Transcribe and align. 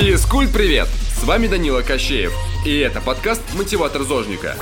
Физкульт, 0.00 0.50
привет! 0.50 0.88
С 0.88 1.24
вами 1.24 1.46
Данила 1.46 1.82
Кощеев, 1.82 2.32
и 2.64 2.78
это 2.78 3.02
подкаст 3.02 3.42
«Мотиватор 3.54 4.00
Зожника». 4.02 4.56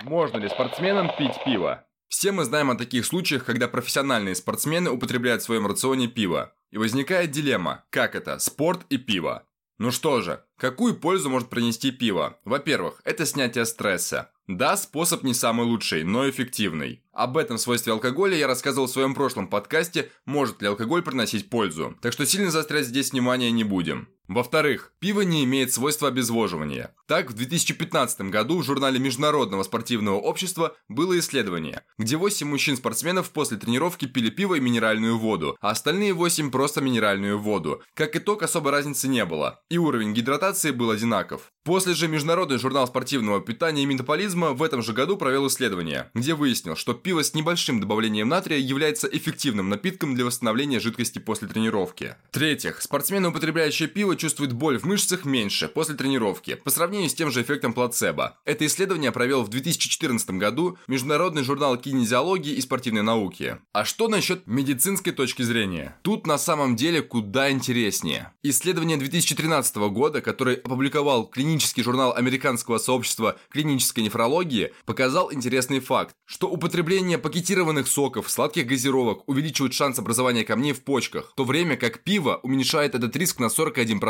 Можно 0.00 0.38
ли 0.38 0.48
спортсменам 0.48 1.10
пить 1.18 1.34
пиво? 1.44 1.84
Все 2.08 2.32
мы 2.32 2.44
знаем 2.44 2.70
о 2.70 2.74
таких 2.74 3.04
случаях, 3.04 3.44
когда 3.44 3.68
профессиональные 3.68 4.34
спортсмены 4.34 4.90
употребляют 4.90 5.42
в 5.42 5.44
своем 5.44 5.66
рационе 5.66 6.08
пиво. 6.08 6.54
И 6.70 6.78
возникает 6.78 7.32
дилемма, 7.32 7.84
как 7.90 8.14
это, 8.14 8.38
спорт 8.38 8.86
и 8.88 8.96
пиво? 8.96 9.44
Ну 9.76 9.90
что 9.90 10.22
же, 10.22 10.42
какую 10.56 10.96
пользу 10.96 11.28
может 11.28 11.50
принести 11.50 11.90
пиво? 11.90 12.38
Во-первых, 12.46 13.02
это 13.04 13.26
снятие 13.26 13.66
стресса. 13.66 14.30
Да, 14.56 14.76
способ 14.76 15.22
не 15.22 15.32
самый 15.32 15.64
лучший, 15.64 16.02
но 16.02 16.28
эффективный. 16.28 17.04
Об 17.12 17.36
этом 17.36 17.56
свойстве 17.56 17.92
алкоголя 17.92 18.36
я 18.36 18.48
рассказывал 18.48 18.88
в 18.88 18.90
своем 18.90 19.14
прошлом 19.14 19.46
подкасте 19.46 20.10
«Может 20.26 20.60
ли 20.60 20.66
алкоголь 20.66 21.02
приносить 21.02 21.48
пользу?». 21.48 21.96
Так 22.02 22.12
что 22.12 22.26
сильно 22.26 22.50
заострять 22.50 22.86
здесь 22.86 23.12
внимание 23.12 23.52
не 23.52 23.62
будем. 23.62 24.08
Во-вторых, 24.30 24.92
пиво 25.00 25.22
не 25.22 25.42
имеет 25.42 25.72
свойства 25.72 26.06
обезвоживания. 26.06 26.94
Так, 27.08 27.32
в 27.32 27.34
2015 27.34 28.20
году 28.30 28.58
в 28.58 28.64
журнале 28.64 29.00
Международного 29.00 29.64
спортивного 29.64 30.20
общества 30.20 30.76
было 30.88 31.18
исследование, 31.18 31.82
где 31.98 32.16
8 32.16 32.46
мужчин-спортсменов 32.46 33.30
после 33.30 33.56
тренировки 33.56 34.06
пили 34.06 34.30
пиво 34.30 34.54
и 34.54 34.60
минеральную 34.60 35.18
воду, 35.18 35.58
а 35.60 35.70
остальные 35.70 36.12
8 36.12 36.52
просто 36.52 36.80
минеральную 36.80 37.40
воду. 37.40 37.82
Как 37.94 38.14
итог, 38.14 38.44
особой 38.44 38.70
разницы 38.70 39.08
не 39.08 39.24
было, 39.24 39.62
и 39.68 39.78
уровень 39.78 40.14
гидратации 40.14 40.70
был 40.70 40.92
одинаков. 40.92 41.50
После 41.64 41.94
же 41.94 42.06
Международный 42.06 42.58
журнал 42.58 42.86
спортивного 42.86 43.40
питания 43.40 43.82
и 43.82 43.86
метаболизма 43.86 44.52
в 44.52 44.62
этом 44.62 44.80
же 44.80 44.92
году 44.92 45.16
провел 45.16 45.48
исследование, 45.48 46.10
где 46.14 46.34
выяснил, 46.34 46.74
что 46.74 46.94
пиво 46.94 47.22
с 47.22 47.34
небольшим 47.34 47.80
добавлением 47.80 48.28
натрия 48.28 48.58
является 48.58 49.08
эффективным 49.08 49.68
напитком 49.68 50.14
для 50.14 50.24
восстановления 50.24 50.80
жидкости 50.80 51.18
после 51.18 51.48
тренировки. 51.48 52.14
В-третьих, 52.30 52.80
спортсмены, 52.80 53.28
употребляющие 53.28 53.88
пиво, 53.88 54.16
чувствуют 54.20 54.52
боль 54.52 54.78
в 54.78 54.84
мышцах 54.84 55.24
меньше 55.24 55.66
после 55.66 55.96
тренировки, 55.96 56.54
по 56.54 56.70
сравнению 56.70 57.08
с 57.08 57.14
тем 57.14 57.30
же 57.30 57.42
эффектом 57.42 57.72
плацебо. 57.72 58.38
Это 58.44 58.66
исследование 58.66 59.12
провел 59.12 59.42
в 59.42 59.48
2014 59.48 60.30
году 60.32 60.78
Международный 60.86 61.42
журнал 61.42 61.76
кинезиологии 61.78 62.52
и 62.52 62.60
спортивной 62.60 63.02
науки. 63.02 63.58
А 63.72 63.84
что 63.84 64.08
насчет 64.08 64.46
медицинской 64.46 65.12
точки 65.12 65.42
зрения? 65.42 65.96
Тут 66.02 66.26
на 66.26 66.36
самом 66.36 66.76
деле 66.76 67.00
куда 67.00 67.50
интереснее. 67.50 68.32
Исследование 68.42 68.98
2013 68.98 69.76
года, 69.76 70.20
которое 70.20 70.56
опубликовал 70.56 71.26
клинический 71.26 71.82
журнал 71.82 72.14
Американского 72.14 72.78
сообщества 72.78 73.38
клинической 73.50 74.04
нефрологии 74.04 74.74
показал 74.84 75.32
интересный 75.32 75.80
факт, 75.80 76.14
что 76.26 76.50
употребление 76.50 77.16
пакетированных 77.16 77.88
соков, 77.88 78.30
сладких 78.30 78.66
газировок 78.66 79.26
увеличивает 79.26 79.72
шанс 79.72 79.98
образования 79.98 80.44
камней 80.44 80.72
в 80.72 80.82
почках, 80.82 81.30
в 81.30 81.34
то 81.34 81.44
время 81.44 81.76
как 81.76 82.04
пиво 82.04 82.38
уменьшает 82.42 82.94
этот 82.94 83.16
риск 83.16 83.38
на 83.38 83.46
41%. 83.46 84.09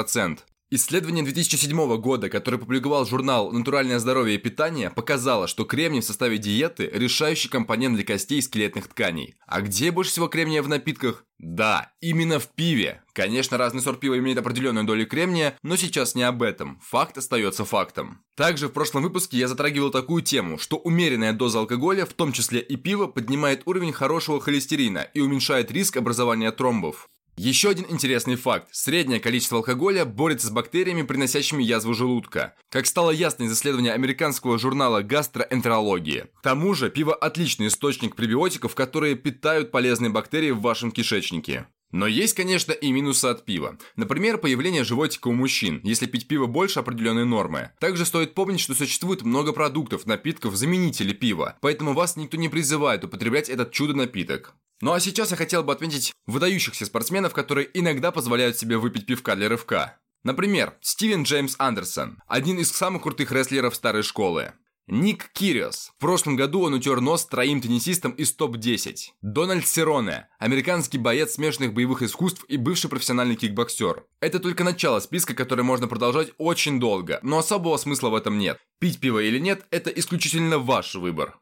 Исследование 0.72 1.24
2007 1.24 1.96
года, 1.96 2.28
которое 2.28 2.58
публиковал 2.58 3.04
журнал 3.04 3.50
«Натуральное 3.50 3.98
здоровье 3.98 4.36
и 4.36 4.38
питание», 4.38 4.90
показало, 4.90 5.48
что 5.48 5.64
кремний 5.64 6.00
в 6.00 6.04
составе 6.04 6.38
диеты– 6.38 6.88
решающий 6.92 7.48
компонент 7.48 7.96
для 7.96 8.04
костей 8.04 8.38
и 8.38 8.40
скелетных 8.40 8.86
тканей. 8.86 9.34
А 9.48 9.62
где 9.62 9.90
больше 9.90 10.12
всего 10.12 10.28
кремния 10.28 10.62
в 10.62 10.68
напитках? 10.68 11.24
Да, 11.38 11.90
именно 12.00 12.38
в 12.38 12.46
пиве. 12.46 13.02
Конечно, 13.14 13.58
разный 13.58 13.82
сорт 13.82 13.98
пива 13.98 14.16
имеет 14.18 14.38
определенную 14.38 14.86
долю 14.86 15.08
кремния, 15.08 15.58
но 15.64 15.74
сейчас 15.74 16.14
не 16.14 16.22
об 16.22 16.40
этом. 16.40 16.78
Факт 16.84 17.18
остается 17.18 17.64
фактом. 17.64 18.22
Также 18.36 18.68
в 18.68 18.72
прошлом 18.72 19.02
выпуске 19.02 19.38
я 19.38 19.48
затрагивал 19.48 19.90
такую 19.90 20.22
тему, 20.22 20.56
что 20.56 20.76
умеренная 20.76 21.32
доза 21.32 21.58
алкоголя, 21.58 22.06
в 22.06 22.12
том 22.12 22.30
числе 22.30 22.60
и 22.60 22.76
пива, 22.76 23.08
поднимает 23.08 23.62
уровень 23.64 23.92
хорошего 23.92 24.40
холестерина 24.40 25.00
и 25.14 25.20
уменьшает 25.20 25.72
риск 25.72 25.96
образования 25.96 26.52
тромбов. 26.52 27.08
Еще 27.42 27.70
один 27.70 27.86
интересный 27.88 28.36
факт. 28.36 28.68
Среднее 28.70 29.18
количество 29.18 29.56
алкоголя 29.56 30.04
борется 30.04 30.48
с 30.48 30.50
бактериями, 30.50 31.00
приносящими 31.00 31.62
язву 31.62 31.94
желудка. 31.94 32.54
Как 32.68 32.84
стало 32.84 33.10
ясно 33.12 33.44
из 33.44 33.54
исследования 33.54 33.94
американского 33.94 34.58
журнала 34.58 35.00
гастроэнтерологии. 35.00 36.26
К 36.38 36.42
тому 36.42 36.74
же, 36.74 36.90
пиво 36.90 37.14
отличный 37.14 37.68
источник 37.68 38.14
пребиотиков, 38.14 38.74
которые 38.74 39.14
питают 39.14 39.70
полезные 39.70 40.10
бактерии 40.10 40.50
в 40.50 40.60
вашем 40.60 40.92
кишечнике. 40.92 41.66
Но 41.92 42.06
есть, 42.06 42.34
конечно, 42.34 42.72
и 42.72 42.92
минусы 42.92 43.24
от 43.24 43.46
пива. 43.46 43.78
Например, 43.96 44.36
появление 44.36 44.84
животика 44.84 45.28
у 45.28 45.32
мужчин, 45.32 45.80
если 45.82 46.04
пить 46.04 46.28
пиво 46.28 46.44
больше 46.44 46.80
определенной 46.80 47.24
нормы. 47.24 47.70
Также 47.80 48.04
стоит 48.04 48.34
помнить, 48.34 48.60
что 48.60 48.74
существует 48.74 49.22
много 49.22 49.54
продуктов, 49.54 50.04
напитков, 50.04 50.56
заменителей 50.56 51.14
пива, 51.14 51.56
поэтому 51.62 51.94
вас 51.94 52.16
никто 52.16 52.36
не 52.36 52.50
призывает 52.50 53.02
употреблять 53.02 53.48
этот 53.48 53.72
чудо-напиток. 53.72 54.54
Ну 54.80 54.92
а 54.92 55.00
сейчас 55.00 55.30
я 55.30 55.36
хотел 55.36 55.62
бы 55.62 55.72
отметить 55.72 56.12
выдающихся 56.26 56.86
спортсменов, 56.86 57.34
которые 57.34 57.68
иногда 57.74 58.12
позволяют 58.12 58.56
себе 58.56 58.78
выпить 58.78 59.06
пивка 59.06 59.36
для 59.36 59.48
рывка. 59.48 59.98
Например, 60.22 60.74
Стивен 60.80 61.24
Джеймс 61.24 61.56
Андерсон, 61.58 62.22
один 62.26 62.58
из 62.58 62.70
самых 62.70 63.02
крутых 63.02 63.32
рестлеров 63.32 63.74
старой 63.74 64.02
школы. 64.02 64.52
Ник 64.86 65.30
Кириос. 65.32 65.92
В 65.96 66.00
прошлом 66.00 66.34
году 66.34 66.62
он 66.62 66.74
утер 66.74 67.00
нос 67.00 67.24
троим 67.24 67.60
теннисистам 67.60 68.10
из 68.12 68.32
топ-10. 68.32 68.96
Дональд 69.22 69.66
Сероне. 69.68 70.28
Американский 70.40 70.98
боец 70.98 71.34
смешанных 71.34 71.74
боевых 71.74 72.02
искусств 72.02 72.44
и 72.48 72.56
бывший 72.56 72.90
профессиональный 72.90 73.36
кикбоксер. 73.36 74.04
Это 74.20 74.40
только 74.40 74.64
начало 74.64 74.98
списка, 74.98 75.34
который 75.34 75.64
можно 75.64 75.86
продолжать 75.86 76.32
очень 76.38 76.80
долго, 76.80 77.20
но 77.22 77.38
особого 77.38 77.76
смысла 77.76 78.08
в 78.08 78.16
этом 78.16 78.36
нет. 78.36 78.58
Пить 78.80 78.98
пиво 78.98 79.20
или 79.20 79.38
нет– 79.38 79.64
это 79.70 79.90
исключительно 79.90 80.58
ваш 80.58 80.96
выбор. 80.96 81.38